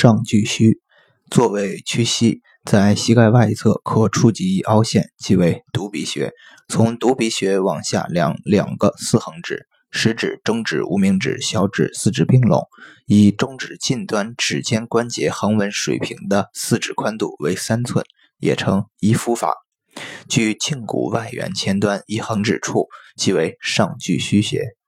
[0.00, 0.80] 上巨虚，
[1.30, 6.32] 作为屈膝，在膝盖外侧可触及凹陷，即为犊鼻穴。
[6.68, 12.66] 从犊鼻穴往下量两个四横指，食指、中指、无名指、小指四指并拢，
[13.04, 18.02] 以中指近端指尖关节横纹水平的四指宽度为三寸，
[18.38, 19.52] 也称一夫法。
[20.30, 24.79] 距胫骨外缘前端一横指处，即为上巨虚穴。